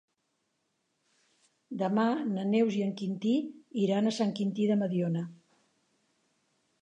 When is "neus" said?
2.53-2.77